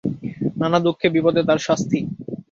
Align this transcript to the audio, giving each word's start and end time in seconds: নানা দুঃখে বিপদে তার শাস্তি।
নানা 0.59 0.79
দুঃখে 0.85 1.07
বিপদে 1.09 1.41
তার 1.47 1.59
শাস্তি। 1.67 1.99